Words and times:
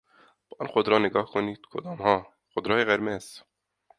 به 0.49 0.55
آن 0.59 0.67
خودروها 0.67 0.99
نگاه 1.05 1.25
کنید. 1.31 1.59
کدامها؟ 1.71 2.27
خودروهای 2.53 2.85
قرمز. 2.85 3.39